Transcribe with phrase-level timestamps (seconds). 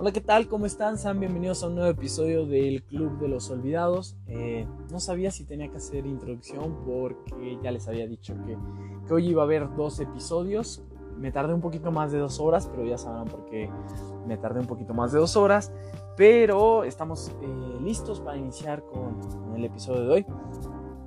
[0.00, 0.46] Hola, ¿qué tal?
[0.46, 0.96] ¿Cómo están?
[0.96, 4.16] Sean bienvenidos a un nuevo episodio del Club de los Olvidados.
[4.28, 8.56] Eh, no sabía si tenía que hacer introducción porque ya les había dicho que,
[9.12, 10.84] hoy iba a haber dos episodios.
[11.16, 13.68] Me tardé un poquito más de dos horas, pero ya sabrán por qué
[14.24, 15.72] me tardé un poquito más de dos horas.
[16.16, 20.26] Pero estamos eh, listos para iniciar con, el episodio de hoy.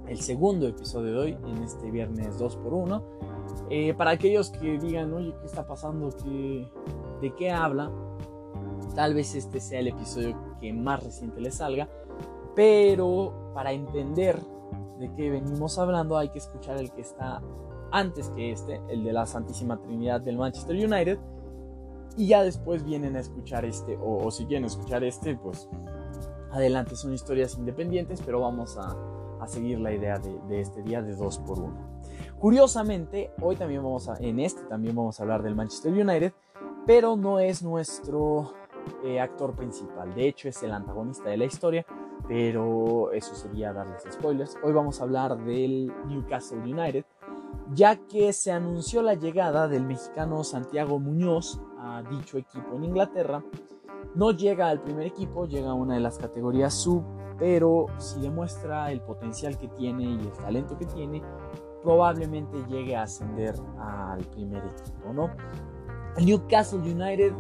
[0.06, 3.02] El segundo episodio de hoy, en este viernes 2x1.
[3.70, 6.10] Eh, para aquellos que digan, oye, ¿qué está pasando?
[6.10, 7.90] ¿De qué habla?
[8.96, 11.90] Tal vez este sea el episodio que más reciente le salga,
[12.56, 14.40] pero para entender
[15.00, 17.42] de qué venimos hablando hay que escuchar el que está
[17.92, 21.20] antes que este, el de la Santísima Trinidad del Manchester United,
[22.18, 25.70] y ya después vienen a escuchar este, o, si quieren escuchar este, pues
[26.52, 28.96] adelante, son historias independientes, pero vamos a,
[29.48, 31.74] seguir la idea de, de, este día de 2 por 1
[32.40, 36.32] Curiosamente, hoy también vamos a, en este también vamos a hablar del Manchester United,
[36.86, 38.54] pero no es nuestro
[39.04, 40.14] eh, actor principal.
[40.14, 41.86] De hecho, es el antagonista de la historia,
[42.28, 44.58] pero eso sería darles spoilers.
[44.64, 47.06] Hoy vamos a hablar del Newcastle United,
[47.74, 53.44] ya que se anunció la llegada del mexicano Santiago Muñoz a dicho equipo en Inglaterra.
[54.16, 57.04] No llega al primer equipo, llega a una de las categorías sub,
[57.38, 61.22] pero si demuestra el potencial que tiene y el talento que tiene,
[61.82, 65.30] probablemente llegue a ascender al primer equipo, ¿no?
[66.20, 67.34] Newcastle United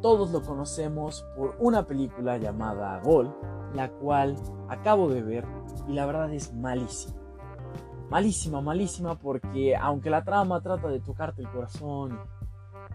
[0.00, 3.34] todos lo conocemos por una película llamada Gol,
[3.74, 4.36] la cual
[4.68, 5.44] acabo de ver
[5.88, 7.16] y la verdad es malísima.
[8.10, 12.18] Malísima, malísima porque aunque la trama trata de tocarte el corazón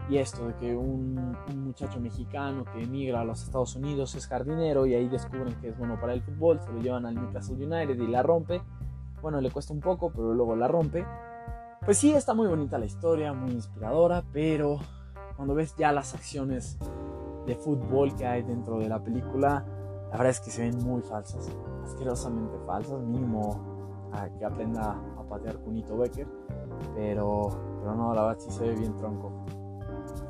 [0.08, 4.86] y esto de que un, muchacho mexicano que emigra a los Estados Unidos es jardinero
[4.86, 7.98] y ahí descubren que es bueno para el fútbol, se lo llevan al Newcastle United
[7.98, 8.62] y la rompe.
[9.20, 11.06] Bueno, le cuesta un poco, pero luego la rompe.
[11.84, 14.80] Pues sí, está muy bonita la historia, muy inspiradora, pero
[15.42, 16.78] cuando ves ya las acciones
[17.46, 19.66] de fútbol que hay dentro de la película,
[20.08, 21.50] la verdad es que se ven muy falsas,
[21.82, 26.28] asquerosamente falsas, mínimo a que aprenda a patear Cunito Becker,
[26.94, 27.48] pero,
[27.80, 29.32] pero no, la verdad sí se ve bien tronco.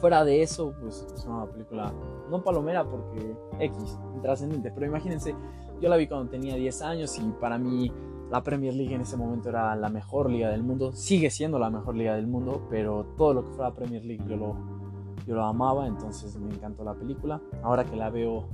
[0.01, 1.93] Fuera de eso, pues es una película
[2.31, 5.37] no palomera porque X, intrascendente, pero imagínense,
[5.79, 7.93] yo la vi cuando tenía 10 años y para mí
[8.31, 11.69] la Premier League en ese momento era la mejor liga del mundo, sigue siendo la
[11.69, 14.82] mejor liga del mundo, pero todo lo que fuera Premier League yo lo,
[15.27, 17.41] yo lo amaba, entonces me encantó la película.
[17.63, 18.49] Ahora que la veo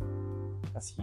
[0.72, 0.96] casi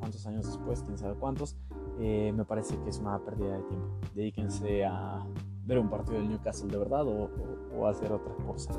[0.00, 1.56] cuántos años después, quién sabe cuántos,
[2.00, 3.88] eh, me parece que es una pérdida de tiempo.
[4.14, 5.24] Dedíquense a
[5.64, 8.72] ver un partido del Newcastle de verdad o, hacer otra cosa.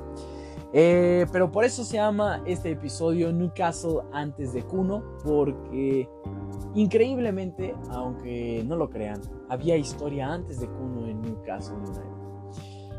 [0.74, 6.10] Eh, pero por eso se llama este episodio Newcastle antes de Kuno, porque
[6.74, 12.15] increíblemente, aunque no lo crean, había historia antes de Kuno en Newcastle United.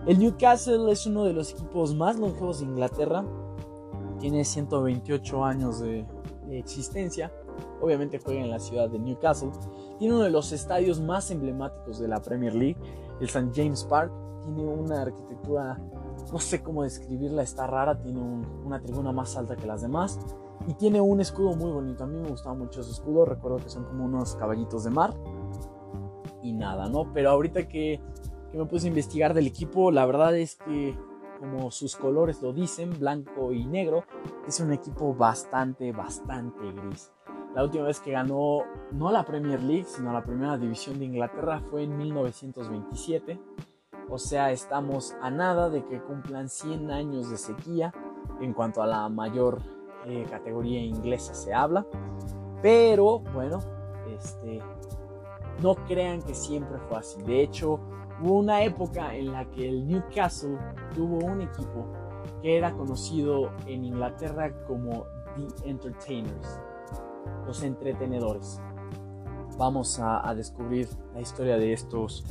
[0.07, 3.25] El Newcastle es uno de los equipos más longevos de Inglaterra.
[4.21, 6.07] Tiene 128 años de,
[6.49, 7.33] existencia.
[7.81, 9.51] Obviamente juega en la ciudad de Newcastle.
[9.99, 12.77] Tiene uno de los estadios más emblemáticos de la Premier League,
[13.19, 13.51] el St.
[13.53, 14.13] James Park.
[14.45, 15.77] Tiene una arquitectura,
[16.33, 18.01] no sé cómo describirla, está rara.
[18.01, 20.21] Tiene una tribuna más alta que las demás.
[20.69, 22.05] Y tiene un escudo muy bonito.
[22.05, 23.25] A mí me gustaba mucho ese escudo.
[23.25, 25.15] Recuerdo que son como unos caballitos de mar.
[26.45, 27.13] Y nada, ¿no?
[27.13, 28.01] Pero ahorita que
[28.57, 30.97] que me puse a investigar del equipo, la verdad es que
[31.39, 34.05] como sus colores lo dicen, blanco y negro,
[34.49, 37.13] es un equipo bastante, bastante gris.
[37.55, 38.63] La última vez que ganó
[38.93, 43.39] no la Premier League, sino la primera división de Inglaterra fue en 1927.
[44.09, 47.93] O sea, estamos a nada de que cumplan 100 años de sequía
[48.41, 49.61] en cuanto a la mayor
[50.07, 51.87] eh, categoría inglesa se habla.
[52.63, 53.59] Pero bueno,
[54.19, 54.63] este,
[55.63, 57.21] no crean que siempre fue así.
[57.23, 57.81] De hecho,
[58.21, 60.57] Hubo una época en la que el Newcastle
[60.95, 61.87] tuvo un equipo
[62.41, 65.05] que era conocido en Inglaterra como
[65.37, 66.61] The Entertainers,
[67.47, 68.61] los entretenedores.
[69.59, 72.25] Vamos a, descubrir la historia de estos,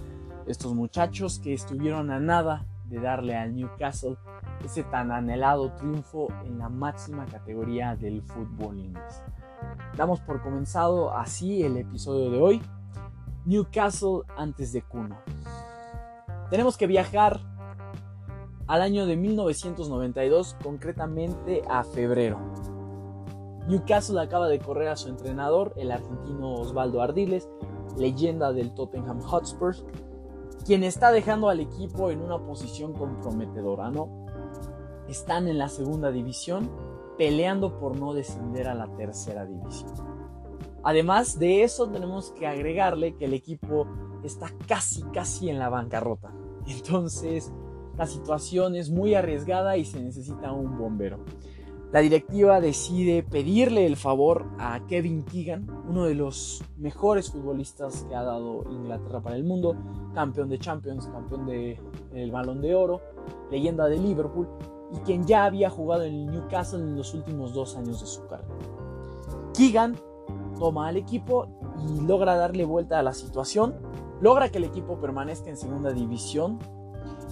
[0.48, 4.18] estos muchachos que estuvieron a nada de darle al Newcastle
[4.64, 9.24] ese tan anhelado triunfo en la máxima categoría del fútbol inglés.
[9.96, 12.62] Damos por comenzado así el episodio de hoy.
[13.46, 15.18] Newcastle antes de Cuno.
[16.50, 17.40] Tenemos que viajar
[18.68, 22.40] al año de 1992, concretamente a febrero.
[23.68, 27.50] Newcastle acaba de correr a su entrenador, el argentino Osvaldo Ardiles,
[27.98, 29.76] leyenda del Tottenham Hotspur,
[30.66, 34.26] quien está dejando al equipo en una posición comprometedora, ¿no?
[35.08, 36.70] Están en la segunda división,
[37.18, 39.94] peleando por no descender a la tercera división.
[40.84, 43.88] Además de eso, tenemos que agregarle que el equipo
[44.26, 46.34] está casi, casi en la bancarrota.
[46.68, 47.52] Entonces,
[47.98, 51.20] la situación es muy arriesgada y se necesita un bombero.
[51.92, 58.16] La directiva decide pedirle el favor a Kevin Keegan, uno de los mejores futbolistas que
[58.16, 59.78] ha dado Inglaterra para el mundo,
[60.14, 61.80] campeón de Champions, campeón del
[62.14, 63.00] el Balón de Oro,
[63.50, 64.50] leyenda de Liverpool
[64.94, 68.26] y quien ya había jugado en el Newcastle en los últimos dos años de su
[68.28, 68.50] carrera.
[69.56, 69.96] Keegan
[70.60, 71.48] toma al equipo
[71.88, 73.76] y logra darle vuelta a la situación,
[74.22, 76.60] logra que el equipo permanezca en segunda división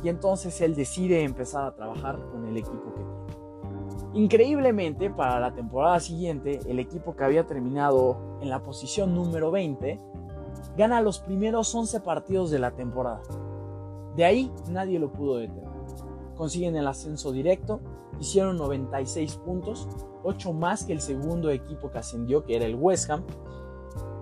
[0.03, 3.13] y entonces él decide empezar a trabajar con el equipo que tiene.
[4.13, 9.99] Increíblemente, para la temporada siguiente, el equipo que había terminado en la posición número 20
[10.77, 13.21] gana los primeros 11 partidos de la temporada.
[14.15, 15.69] De ahí nadie lo pudo detener.
[16.35, 17.79] Consiguen el ascenso directo,
[18.19, 19.87] hicieron 96 puntos,
[20.23, 23.23] 8 más que el segundo equipo que ascendió, que era el West Ham,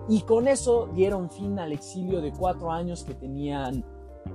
[0.08, 3.84] y con eso dieron fin al exilio de 4 años que tenían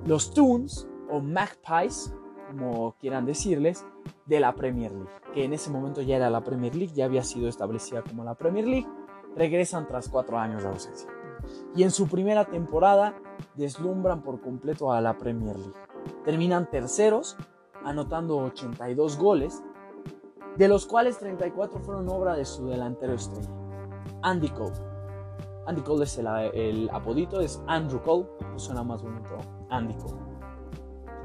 [0.05, 2.13] los Toons o Magpies,
[2.49, 3.85] como quieran decirles,
[4.25, 7.23] de la Premier League, que en ese momento ya era la Premier League, ya había
[7.23, 8.87] sido establecida como la Premier League,
[9.35, 11.09] regresan tras cuatro años de ausencia.
[11.75, 13.15] Y en su primera temporada
[13.55, 15.73] deslumbran por completo a la Premier League.
[16.25, 17.37] Terminan terceros,
[17.83, 19.63] anotando 82 goles,
[20.57, 23.51] de los cuales 34 fueron obra de su delantero estrella,
[24.23, 24.96] Andy Cole.
[25.67, 29.37] Andy Cole es el, apodito, es Andrew Cole, no suena más bonito,
[29.69, 30.21] Andy Cole.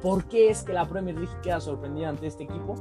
[0.03, 2.75] ¿Por qué es que la Premier League queda sorprendida ante este equipo?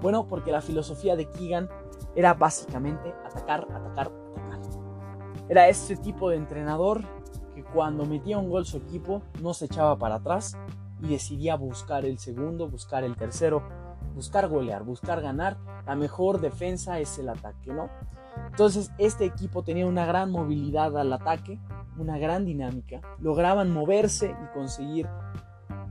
[0.00, 1.68] Bueno, porque la filosofía de Keegan
[2.14, 5.42] era básicamente atacar, atacar, atacar.
[5.50, 7.02] Era este tipo de entrenador
[7.54, 10.56] que cuando metía un gol su equipo no se echaba para atrás
[11.02, 13.62] y decidía buscar el segundo, buscar el tercero,
[14.14, 15.58] buscar golear, buscar ganar.
[15.86, 17.90] La mejor defensa es el ataque, ¿no?
[18.46, 21.58] Entonces este equipo tenía una gran movilidad al ataque,
[21.98, 25.08] una gran dinámica, lograban moverse y conseguir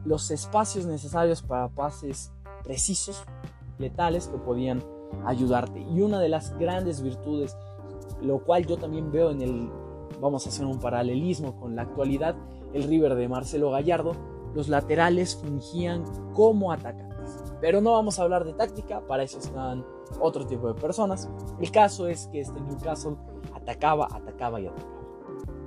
[0.05, 2.31] los espacios necesarios para pases
[2.63, 3.23] precisos,
[3.77, 4.83] letales, que podían
[5.25, 5.79] ayudarte.
[5.81, 7.57] Y una de las grandes virtudes,
[8.21, 9.69] lo cual yo también veo en el,
[10.21, 12.35] vamos a hacer un paralelismo con la actualidad,
[12.73, 14.13] el River de Marcelo Gallardo,
[14.53, 16.03] los laterales fungían
[16.33, 17.14] como atacantes.
[17.65, 19.83] Pero no vamos a hablar de táctica, para eso están
[20.19, 21.27] otro tipo de personas.
[21.59, 23.15] El caso es que este Newcastle
[23.55, 25.01] atacaba, atacaba y atacaba.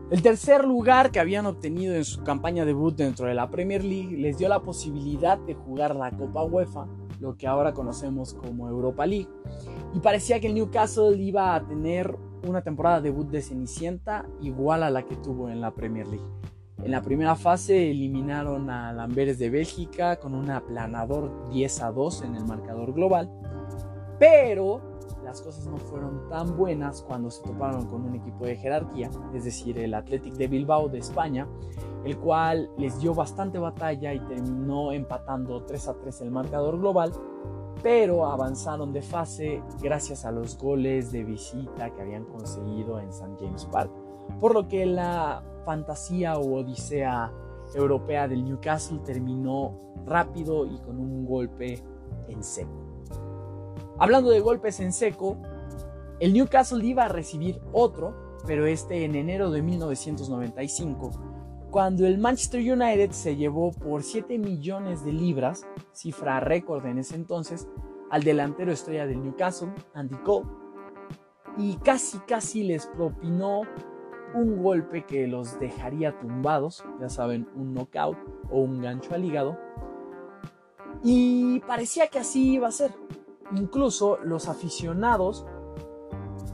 [0.08, 4.16] El tercer lugar que habían obtenido en su campaña debut dentro de la Premier League
[4.16, 6.86] les dio la posibilidad de jugar la Copa UEFA,
[7.18, 9.28] lo que ahora conocemos como Europa League,
[9.92, 12.16] y parecía que el Newcastle iba a tener
[12.46, 16.37] una temporada debut de Cenicienta igual a la que tuvo en la Premier League.
[16.82, 22.22] En la primera fase eliminaron a Lamberes de Bélgica con un aplanador 10 a 2
[22.22, 23.28] en el marcador global,
[24.18, 24.80] pero
[25.24, 29.44] las cosas no fueron tan buenas cuando se toparon con un equipo de jerarquía, es
[29.44, 31.48] decir, el Athletic de Bilbao de España,
[32.04, 37.12] el cual les dio bastante batalla y terminó empatando 3 a 3 el marcador global,
[37.82, 43.36] pero avanzaron de fase gracias a los goles de visita que habían conseguido en St.
[43.40, 43.90] James Park,
[44.40, 47.30] por lo que la fantasía o odisea
[47.74, 51.84] europea del Newcastle terminó rápido y con un golpe
[52.26, 53.04] en seco.
[53.98, 55.36] Hablando de golpes en seco,
[56.20, 61.10] el Newcastle iba a recibir otro, pero este en enero de 1995,
[61.70, 67.14] cuando el Manchester United se llevó por 7 millones de libras, cifra récord en ese
[67.14, 67.68] entonces,
[68.10, 70.48] al delantero estrella del Newcastle, Andy Cole,
[71.58, 73.64] y casi casi les propinó
[74.34, 78.16] un golpe que los dejaría tumbados, ya saben, un knockout
[78.50, 79.58] o un gancho al hígado,
[81.02, 82.92] y parecía que así iba a ser.
[83.52, 85.46] Incluso los aficionados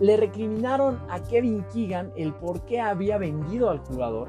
[0.00, 4.28] le recriminaron a Kevin Keegan el por qué había vendido al jugador.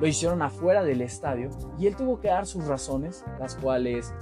[0.00, 4.12] Lo hicieron afuera del estadio y él tuvo que dar sus razones, las cuales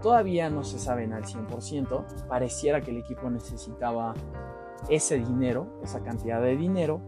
[0.00, 2.26] todavía no se saben al 100%.
[2.26, 4.14] Pareciera que el equipo necesitaba
[4.88, 7.02] ese dinero, esa cantidad de dinero,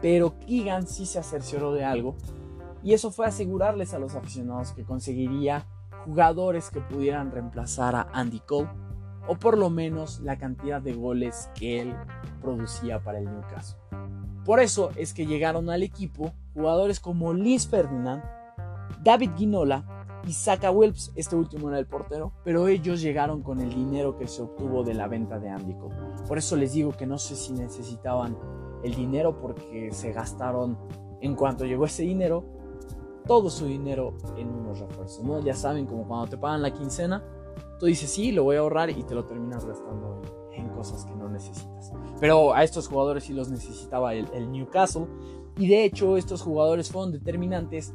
[0.00, 2.16] pero Keegan sí se cercioró de algo
[2.82, 5.66] y eso fue asegurarles a los aficionados que conseguiría
[6.04, 8.68] jugadores que pudieran reemplazar a Andy Cole
[9.26, 11.94] o por lo menos la cantidad de goles que él
[12.40, 13.78] producía para el Newcastle.
[14.44, 18.22] Por eso es que llegaron al equipo jugadores como Liz Ferdinand,
[19.02, 19.84] David Ginola
[20.26, 24.26] y Saka Wilps, este último era el portero, pero ellos llegaron con el dinero que
[24.26, 25.94] se obtuvo de la venta de Andy Cole.
[26.26, 28.36] Por eso les digo que no sé si necesitaban
[28.82, 30.78] el dinero porque se gastaron
[31.20, 32.44] en cuanto llegó ese dinero
[33.28, 35.38] todo su dinero en unos refuerzos, ¿no?
[35.40, 37.22] Ya saben como cuando te pagan la quincena,
[37.78, 41.14] tú dices, sí, lo voy a ahorrar y te lo terminas gastando en, cosas que
[41.14, 41.92] no necesitas.
[42.20, 45.06] Pero a estos jugadores sí los necesitaba el, el Newcastle.
[45.56, 47.92] Y de hecho estos jugadores fueron determinantes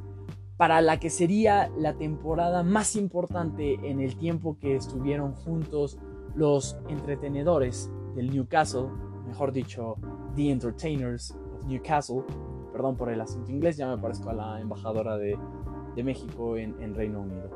[0.58, 5.98] para la que sería la temporada más importante en el tiempo que estuvieron juntos
[6.36, 8.88] los entretenedores del Newcastle,
[9.34, 9.98] mejor dicho,
[10.36, 12.24] The Entertainers of Newcastle,
[12.72, 15.36] perdón por el asunto inglés, ya me parezco a la embajadora de,
[16.04, 17.50] México en, en Reino Unido.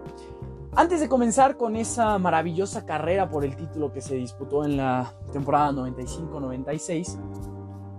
[0.76, 5.14] Antes de comenzar con esa maravillosa carrera por el título que se disputó en la
[5.32, 7.18] temporada 95-96,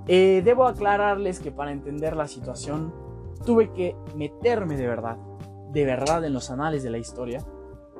[0.08, 2.92] eh, debo aclararles que para entender la situación
[3.44, 5.18] tuve que meterme de verdad,
[5.70, 7.44] de verdad en los anales de la historia,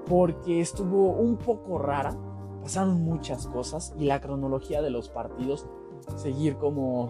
[0.07, 2.17] porque estuvo un poco rara,
[2.63, 5.67] pasaron muchas cosas y la cronología de los partidos,
[6.17, 7.09] seguir cómo,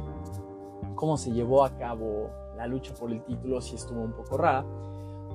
[0.94, 4.64] cómo se llevó a cabo la lucha por el título, sí estuvo un poco rara.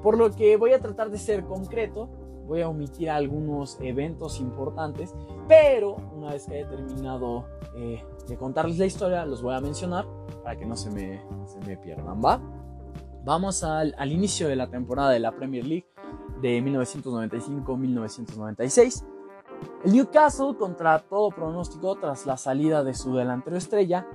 [0.02, 2.10] Por lo que voy a tratar de ser concreto,
[2.46, 5.16] voy a omitir algunos eventos importantes,
[5.48, 10.06] pero una vez que haya terminado eh, de contarles la historia, los voy a mencionar
[10.44, 12.42] para que no se me, se me pierdan, ¿va?
[13.24, 15.88] Vamos al, al inicio de la temporada de la Premier League
[16.42, 19.13] de 1995-1996.
[19.84, 24.08] El Newcastle, contra todo pronóstico, tras la salida de su delantero estrella,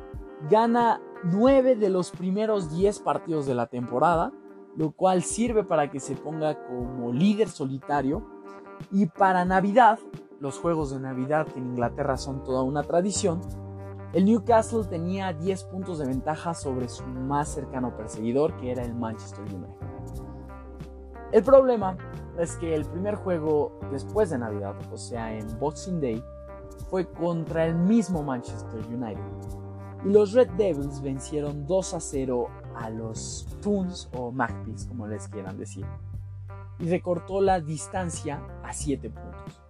[0.51, 4.33] gana 9 de los primeros 10 partidos de la temporada,
[4.77, 8.27] lo cual sirve para que se ponga como líder solitario.
[8.93, 9.99] Y para Navidad,
[10.41, 13.41] los juegos de Navidad que en Inglaterra son toda una tradición,
[14.15, 18.95] el Newcastle tenía 10 puntos de ventaja sobre su más cercano perseguidor, que era el
[18.95, 19.88] Manchester United.
[21.31, 21.97] El problema
[22.39, 26.25] es que el primer juego después de Navidad, o sea en Boxing Day,
[26.89, 29.21] fue contra el mismo Manchester United.
[30.07, 35.29] Y los Red Devils vencieron 2 a 0 a los Toons o Magpies, como les
[35.29, 35.85] quieran decir,
[36.79, 39.61] y recortó la distancia a 7 puntos.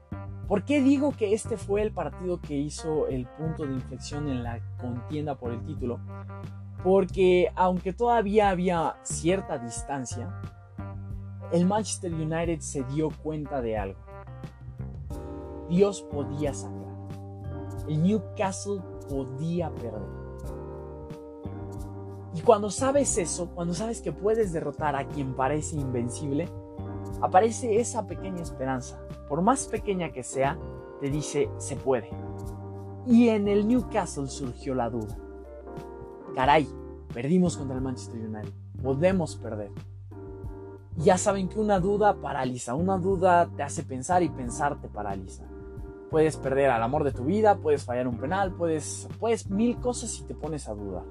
[0.46, 4.42] ¿Por qué digo que este fue el partido que hizo el punto de inflexión en
[4.42, 5.98] la contienda por el título?
[6.84, 10.40] Porque aunque todavía había cierta distancia,
[11.52, 13.99] el Manchester United se dio cuenta de algo.
[15.69, 16.88] Dios podía sacar.
[17.88, 20.28] El Newcastle podía perder.
[22.35, 26.49] Y cuando sabes eso, cuando sabes que puedes derrotar a quien parece invencible,
[27.21, 29.00] aparece esa pequeña esperanza.
[29.28, 30.59] Por más pequeña que sea,
[31.00, 32.11] te dice se puede.
[33.07, 35.17] Y en el Newcastle surgió la duda.
[36.35, 36.69] Caray,
[37.12, 38.52] perdimos contra el Manchester United.
[38.83, 39.73] Podemos perder.
[40.99, 45.45] Ya saben que una duda paraliza, una duda te hace pensar y pensar te paraliza.
[46.11, 50.11] Puedes perder al amor de tu vida, puedes fallar un penal, puedes, puedes mil cosas
[50.11, 51.05] si te pones a dudar.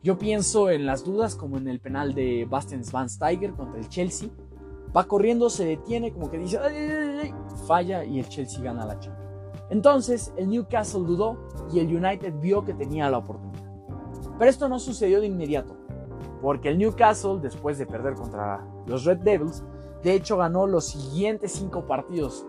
[0.00, 4.28] Yo pienso en las dudas como en el penal de Bastian Schweinsteiger contra el Chelsea.
[4.96, 6.60] Va corriendo, se detiene, como que dice,
[7.66, 9.32] falla y el Chelsea gana la Champions.
[9.70, 13.64] Entonces el Newcastle dudó y el United vio que tenía la oportunidad.
[14.38, 15.76] Pero esto no sucedió de inmediato,
[16.42, 19.64] porque el Newcastle, después de perder contra los Red Devils,
[20.02, 22.44] de hecho ganó los siguientes cinco partidos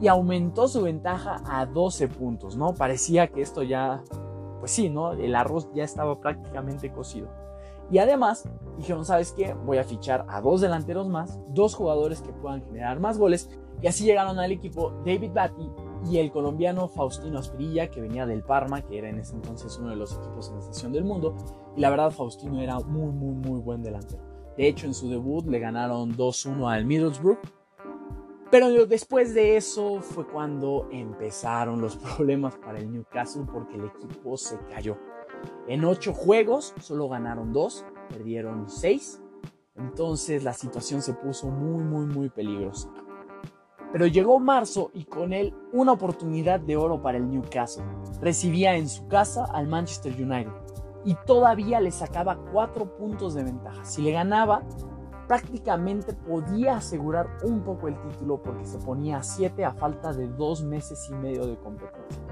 [0.00, 2.74] y aumentó su ventaja a 12 puntos, ¿no?
[2.74, 4.02] Parecía que esto ya
[4.60, 5.12] pues sí, ¿no?
[5.12, 7.28] El arroz ya estaba prácticamente cocido.
[7.90, 9.54] Y además dijeron, ¿sabes qué?
[9.54, 13.48] Voy a fichar a dos delanteros más, dos jugadores que puedan generar más goles.
[13.80, 15.70] Y así llegaron al equipo David Batty
[16.06, 19.90] y el colombiano Faustino Aspirilla, que venía del Parma, que era en ese entonces uno
[19.90, 21.34] de los equipos sensación del mundo.
[21.76, 24.22] Y la verdad, Faustino era muy, muy, muy buen delantero.
[24.56, 27.38] De hecho, en su debut le ganaron 2-1 al Middlesbrough
[28.50, 34.36] pero después de eso fue cuando empezaron los problemas para el Newcastle porque el equipo
[34.36, 34.96] se cayó.
[35.66, 39.20] En ocho juegos solo ganaron dos, perdieron seis.
[39.76, 42.88] Entonces la situación se puso muy, muy, muy peligrosa.
[43.92, 47.84] Pero llegó marzo y con él una oportunidad de oro para el Newcastle.
[48.20, 50.52] Recibía en su casa al Manchester United
[51.04, 53.84] y todavía le sacaba cuatro puntos de ventaja.
[53.84, 54.62] Si le ganaba,
[55.26, 60.26] prácticamente podía asegurar un poco el título porque se ponía a 7 a falta de
[60.28, 62.22] dos meses y medio de competencia.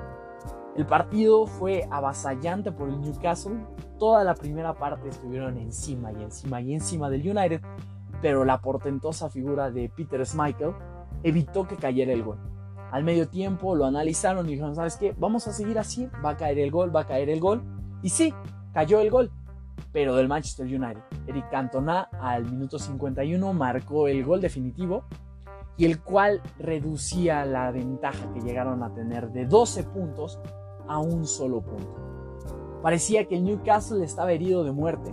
[0.75, 3.65] El partido fue avasallante por el Newcastle,
[3.99, 7.63] toda la primera parte estuvieron encima y encima y encima del United,
[8.21, 10.75] pero la portentosa figura de Peter Schmeichel
[11.27, 12.39] evitó que cayera el gol.
[12.93, 15.13] Al medio tiempo lo analizaron y dijeron, ¿sabes qué?
[15.19, 17.65] Vamos a seguir así, va a caer el gol, va a caer el gol.
[18.01, 18.33] Y sí,
[18.73, 19.33] cayó el gol,
[19.93, 21.03] pero del Manchester United.
[21.27, 25.05] Eric Cantona al minuto 51 marcó el gol definitivo
[25.77, 30.39] y el cual reducía la ventaja que llegaron a tener de 12 puntos
[30.87, 32.81] a un solo punto.
[32.83, 35.11] Parecía que el Newcastle estaba herido de muerte.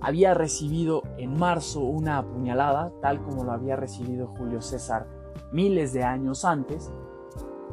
[0.00, 5.19] Había recibido en marzo una apuñalada, tal como lo había recibido Julio César
[5.52, 6.90] miles de años antes,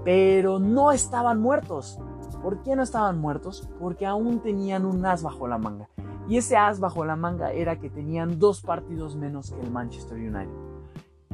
[0.03, 2.00] pero no estaban muertos.
[2.41, 3.67] ¿Por qué no estaban muertos?
[3.79, 5.89] Porque aún tenían un as bajo la manga.
[6.29, 10.17] Y ese as bajo la manga era que tenían dos partidos menos que el Manchester
[10.17, 10.67] United.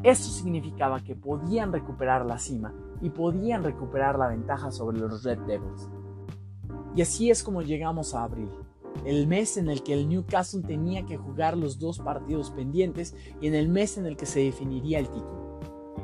[0.04, 5.40] Esto significaba que podían recuperar la cima y podían recuperar la ventaja sobre los Red
[5.40, 5.90] Devils.
[6.96, 8.50] Y así es como llegamos a abril,
[9.06, 13.48] el mes en el que el Newcastle tenía que jugar los dos partidos pendientes y
[13.48, 15.53] en el mes en el que se definiría el título.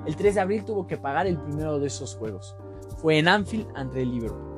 [0.06, 2.56] El 3 de abril tuvo que pagar el primero de esos juegos.
[2.98, 4.50] Fue en Anfield ante el Liverpool.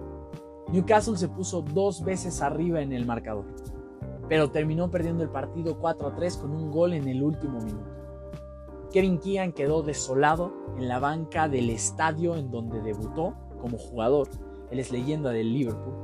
[0.72, 3.46] Newcastle se puso dos veces arriba en el marcador,
[4.30, 7.92] pero terminó perdiendo el partido 4 a 3 con un gol en el último minuto.
[8.92, 14.30] Kevin Keegan quedó desolado en la banca del estadio en donde debutó como jugador.
[14.70, 15.96] Él es leyenda del Liverpool.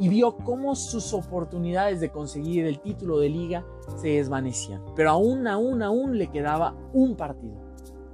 [0.00, 3.66] Y vio cómo sus oportunidades de conseguir el título de liga
[3.96, 4.84] se desvanecían.
[4.94, 7.67] Pero aún, aún, aún le quedaba un partido.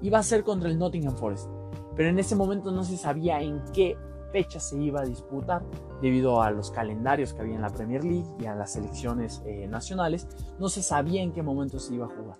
[0.04, 1.48] Iba a ser contra el Nottingham Forest.
[1.96, 3.96] Pero en ese momento no se sabía en qué
[4.32, 5.62] fecha se iba a disputar
[6.02, 9.66] debido a los calendarios que había en la Premier League y a las elecciones eh,
[9.66, 10.28] nacionales.
[10.58, 12.36] No se sabía en qué momento se iba a jugar.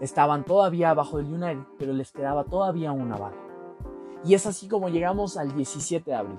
[0.00, 3.36] Estaban todavía abajo del United, pero les quedaba todavía una bala.
[4.24, 6.38] Y es así como llegamos al 17 de abril.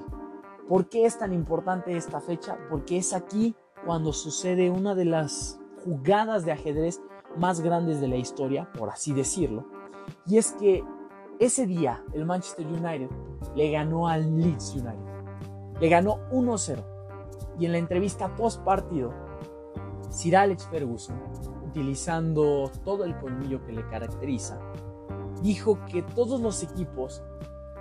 [0.70, 2.58] ¿Por qué es tan importante esta fecha?
[2.70, 3.56] Porque es aquí
[3.86, 7.02] cuando sucede una de las jugadas de ajedrez
[7.36, 9.79] más grandes de la historia, por así decirlo.
[10.26, 10.84] Y es que
[11.40, 13.10] ese día el Manchester United
[13.56, 15.80] le ganó al Leeds United.
[15.80, 16.84] Le ganó 1-0.
[17.58, 19.14] Y en la entrevista post partido,
[20.10, 21.18] Sir Alex Ferguson,
[21.66, 24.60] utilizando todo el colmillo que le caracteriza,
[25.42, 27.24] dijo que todos los equipos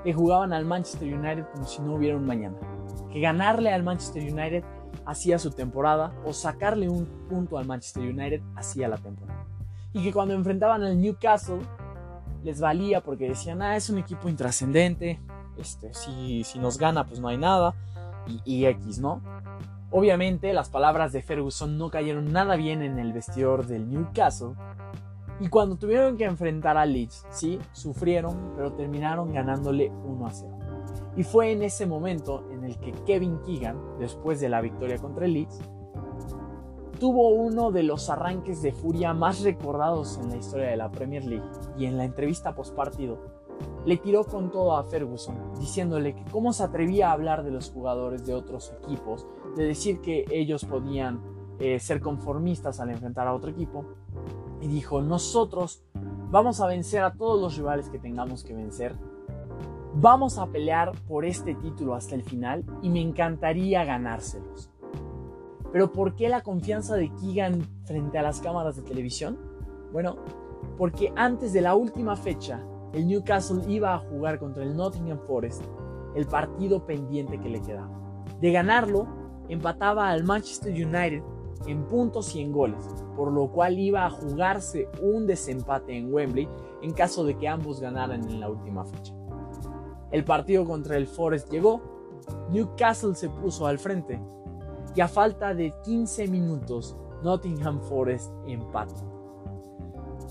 [0.05, 2.57] le jugaban al Manchester United como si no hubiera un mañana.
[3.11, 4.65] Que ganarle al Manchester United
[5.05, 9.45] hacía su temporada o sacarle un punto al Manchester United hacía la temporada.
[9.93, 11.61] Y que cuando enfrentaban al Newcastle
[12.45, 15.21] les valía porque decían, ah, es un equipo intrascendente,
[15.59, 17.75] este, si, si nos gana pues no hay nada,
[18.45, 19.23] y, X, ¿no?
[19.91, 24.55] Obviamente las palabras de Ferguson no cayeron nada bien en el vestidor del Newcastle,
[25.41, 30.59] y cuando tuvieron que enfrentar a Leeds, sí, sufrieron, pero terminaron ganándole 1 a 0.
[31.17, 35.27] Y fue en ese momento en el que Kevin Keegan, después de la victoria contra
[35.27, 35.61] el Leeds,
[36.99, 41.25] tuvo uno de los arranques de furia más recordados en la historia de la Premier
[41.25, 43.39] League y en la entrevista post partido
[43.85, 47.71] le tiró con todo a Ferguson, diciéndole que cómo se atrevía a hablar de los
[47.71, 51.21] jugadores de otros equipos, de decir que ellos podían
[51.59, 53.85] eh, ser conformistas al enfrentar a otro equipo.
[54.61, 55.83] Y dijo, nosotros
[56.31, 58.95] vamos a vencer a todos los rivales que tengamos que vencer.
[59.95, 64.71] Vamos a pelear por este título hasta el final y me encantaría ganárselos.
[65.73, 69.39] Pero ¿por qué la confianza de Keegan frente a las cámaras de televisión?
[69.93, 70.17] Bueno,
[70.77, 75.63] porque antes de la última fecha, el Newcastle iba a jugar contra el Nottingham Forest
[76.15, 77.91] el partido pendiente que le quedaba.
[78.41, 79.07] De ganarlo,
[79.49, 81.23] empataba al Manchester United
[81.67, 86.49] en puntos y en goles, por lo cual iba a jugarse un desempate en Wembley
[86.83, 89.13] en caso de que ambos ganaran en la última fecha.
[90.11, 91.81] El partido contra el Forest llegó,
[92.51, 94.19] Newcastle se puso al frente
[94.99, 98.97] y a falta de 15 minutos Nottingham Forest empató.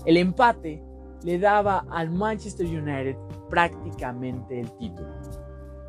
[0.04, 0.84] El empate
[1.22, 3.16] le daba al Manchester United
[3.48, 5.08] prácticamente el título.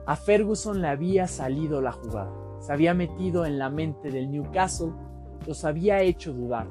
[0.05, 4.93] A Ferguson le había salido la jugada, se había metido en la mente del Newcastle,
[5.45, 6.69] los había hecho dudar,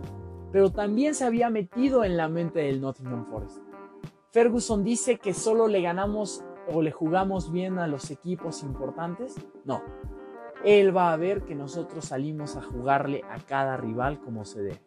[0.51, 3.59] pero también se había metido en la mente del Nottingham Forest.
[4.31, 6.43] Ferguson dice que solo le ganamos
[6.73, 9.35] o le jugamos bien a los equipos importantes.
[9.67, 9.83] No,
[10.65, 14.83] él va a ver que nosotros salimos a jugarle a cada rival como se debe.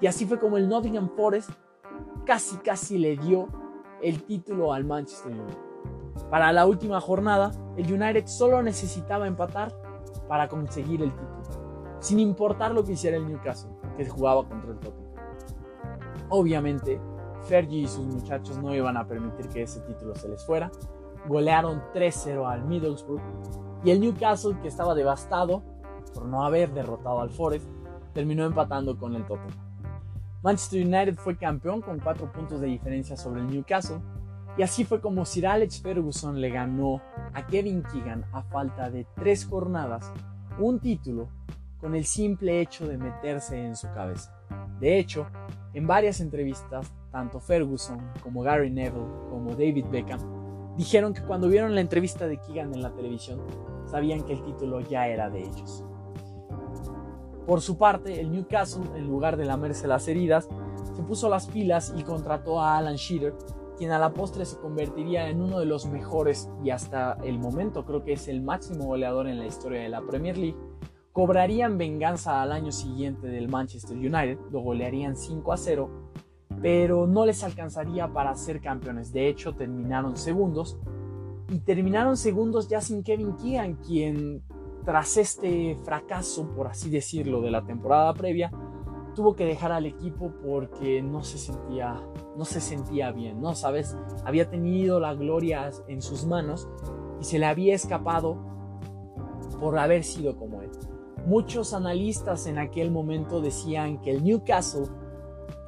[0.00, 1.50] Y así fue como el Nottingham Forest
[2.24, 3.48] casi casi le dio
[4.02, 5.58] el título al Manchester United.
[6.30, 9.74] Para la última jornada, el United solo necesitaba empatar
[10.28, 11.42] para conseguir el título,
[11.98, 15.10] sin importar lo que hiciera el Newcastle, que jugaba contra el Tottenham.
[16.28, 17.00] Obviamente,
[17.42, 20.70] Fergie y sus muchachos no iban a permitir que ese título se les fuera.
[21.26, 23.20] Golearon 3-0 al Middlesbrough
[23.84, 25.62] y el Newcastle, que estaba devastado
[26.14, 27.66] por no haber derrotado al Forest,
[28.12, 29.70] terminó empatando con el Tottenham.
[30.42, 34.00] Manchester United fue campeón con 4 puntos de diferencia sobre el Newcastle
[34.56, 37.00] y así fue como Sir Alex Ferguson le ganó
[37.34, 40.12] a Kevin Keegan a falta de 3 jornadas
[40.58, 41.28] un título
[41.78, 44.34] con el simple hecho de meterse en su cabeza.
[44.80, 45.26] De hecho,
[45.72, 50.39] en varias entrevistas, tanto Ferguson como Gary Neville como David Beckham
[50.80, 53.38] dijeron que cuando vieron la entrevista de Keegan en la televisión,
[53.84, 55.84] sabían que el título ya era de ellos.
[57.46, 60.48] Por su parte, el Newcastle, en lugar de lamerse las heridas,
[60.96, 63.34] se puso las pilas y contrató a Alan Shearer,
[63.76, 67.84] quien a la postre se convertiría en uno de los mejores y hasta el momento
[67.84, 70.56] creo que es el máximo goleador en la historia de la Premier League.
[71.12, 76.10] Cobrarían venganza al año siguiente del Manchester United, lo golearían 5 a 0
[76.62, 79.12] pero no les alcanzaría para ser campeones.
[79.12, 80.78] De hecho, terminaron segundos
[81.48, 84.42] y terminaron segundos ya sin Kevin Keegan, quien
[84.84, 88.50] tras este fracaso, por así decirlo, de la temporada previa,
[89.14, 92.00] tuvo que dejar al equipo porque no se sentía
[92.36, 93.54] no se sentía bien, ¿no?
[93.54, 96.68] Sabes, había tenido la gloria en sus manos
[97.20, 98.38] y se le había escapado
[99.58, 100.70] por haber sido como él.
[101.26, 104.86] Muchos analistas en aquel momento decían que el Newcastle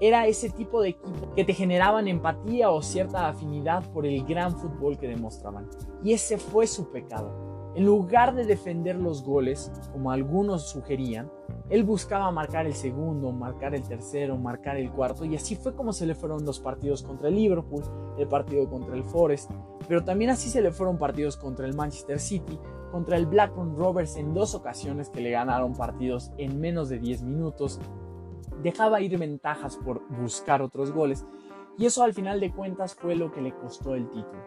[0.03, 4.59] era ese tipo de equipo que te generaban empatía o cierta afinidad por el gran
[4.59, 5.71] fútbol que demostraban.
[6.03, 7.71] Y ese fue su pecado.
[7.77, 11.31] En lugar de defender los goles, como algunos sugerían,
[11.71, 15.93] él buscaba marcar el segundo, marcar el tercero, marcar el cuarto, y así fue como
[15.93, 17.85] se le fueron los partidos contra el Liverpool,
[18.19, 19.53] el partido contra el Forest,
[19.87, 22.59] pero también así se le fueron partidos contra el Manchester City,
[22.91, 27.23] contra el Blackburn Rovers en dos ocasiones que le ganaron partidos en menos de 10
[27.23, 27.81] minutos,
[28.62, 31.27] dejaba ir ventajas por buscar otros goles,
[31.79, 34.42] y eso al final de cuentas fue lo que le costó el título.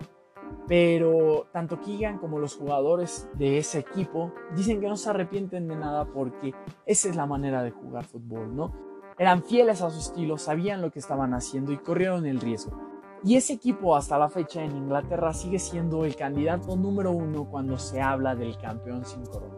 [0.67, 5.75] Pero tanto Keegan como los jugadores de ese equipo dicen que no se arrepienten de
[5.75, 6.54] nada porque
[6.86, 8.73] esa es la manera de jugar fútbol, ¿no?
[9.17, 12.78] Eran fieles a su estilo, sabían lo que estaban haciendo y corrieron el riesgo.
[13.23, 17.78] Y ese equipo hasta la fecha en Inglaterra sigue siendo el candidato número uno cuando
[17.78, 19.56] se habla del campeón sin corona.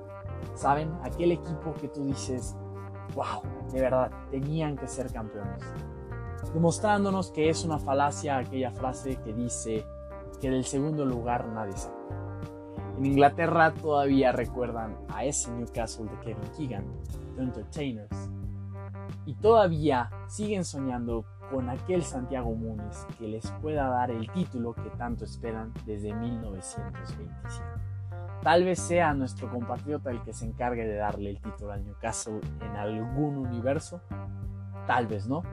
[0.55, 0.91] ¿Saben?
[1.03, 2.55] Aquel equipo que tú dices,
[3.15, 3.41] wow,
[3.71, 5.63] de verdad, tenían que ser campeones.
[6.53, 9.85] Demostrándonos que es una falacia aquella frase que dice,
[10.39, 11.95] que del segundo lugar nadie sabe.
[12.97, 16.85] En Inglaterra todavía recuerdan a ese Newcastle de Kevin Keegan,
[17.35, 18.29] The Entertainers,
[19.25, 24.89] y todavía siguen soñando con aquel Santiago Múnez que les pueda dar el título que
[24.97, 27.86] tanto esperan desde 1927.
[28.43, 32.39] Tal vez sea nuestro compatriota el que se encargue de darle el título al Newcastle
[32.61, 34.01] en algún universo,
[34.85, 35.43] tal vez no,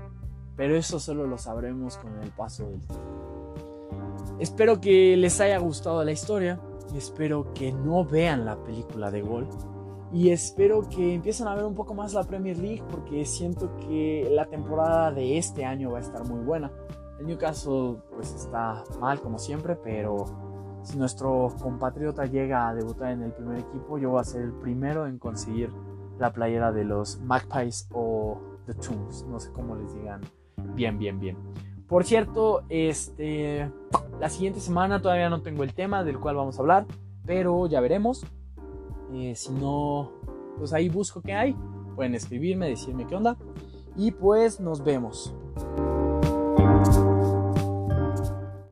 [0.57, 3.15] pero eso solo lo sabremos con el paso del tiempo.
[4.39, 6.61] Espero que les haya gustado la historia.
[6.95, 9.49] Espero que no vean la película de Gol.
[10.13, 14.29] Y espero que empiecen a ver un poco más la Premier League porque siento que
[14.31, 16.71] la temporada de este año va a estar muy buena.
[17.19, 20.27] El Newcastle pues está mal como siempre, pero
[20.85, 24.53] si nuestro compatriota llega a debutar en el primer equipo, yo voy a ser el
[24.53, 25.71] primero en conseguir
[26.19, 30.21] la playera de los Magpies o The Tombs, no sé cómo les digan.
[30.75, 31.37] Bien, bien, bien.
[31.89, 33.71] Por cierto, este
[34.21, 36.87] la siguiente semana todavía no tengo el tema del cual vamos a hablar,
[37.27, 38.25] pero ya veremos.
[39.13, 40.13] Eh, si no,
[40.59, 41.57] pues ahí busco qué hay.
[41.95, 43.37] Pueden escribirme, decirme qué onda.
[43.97, 45.35] Y pues nos vemos.